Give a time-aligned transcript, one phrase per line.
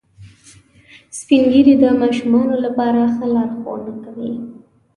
[1.19, 4.33] سپین ږیری د ماشومانو لپاره ښه لارښوونه کوي